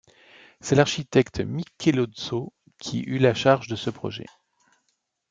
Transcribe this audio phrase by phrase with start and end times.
[0.61, 4.25] C’est l’architecte, Michelozzo qui eut la charge de ce projet.